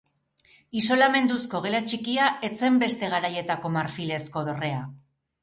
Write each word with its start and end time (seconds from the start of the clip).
Isolamenduzko 0.79 1.61
gela 1.65 1.81
txikia 1.91 2.31
ez 2.49 2.51
zen 2.63 2.81
beste 2.85 3.11
garaietako 3.13 3.73
marfilezko 3.77 4.47
dorrea. 4.51 4.83